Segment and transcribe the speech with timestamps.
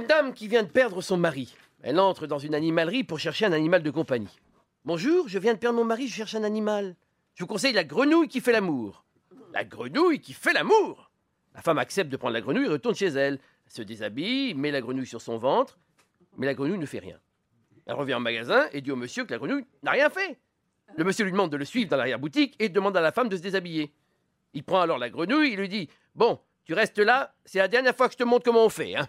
[0.00, 1.54] femme qui vient de perdre son mari.
[1.82, 4.38] Elle entre dans une animalerie pour chercher un animal de compagnie.
[4.84, 6.96] Bonjour, je viens de perdre mon mari, je cherche un animal.
[7.34, 9.04] Je vous conseille la grenouille qui fait l'amour.
[9.52, 11.10] La grenouille qui fait l'amour
[11.54, 13.34] La femme accepte de prendre la grenouille et retourne chez elle.
[13.66, 15.78] Elle se déshabille, met la grenouille sur son ventre,
[16.36, 17.18] mais la grenouille ne fait rien.
[17.86, 20.38] Elle revient au magasin et dit au monsieur que la grenouille n'a rien fait.
[20.96, 23.36] Le monsieur lui demande de le suivre dans l'arrière-boutique et demande à la femme de
[23.36, 23.92] se déshabiller.
[24.54, 27.94] Il prend alors la grenouille, il lui dit Bon, tu restes là, c'est la dernière
[27.94, 28.96] fois que je te montre comment on fait.
[28.96, 29.08] Hein.